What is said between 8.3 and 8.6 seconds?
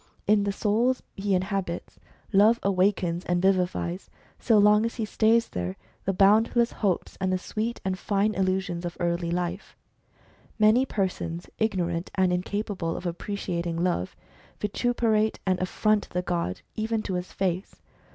H HISTORY OF THE HUMAN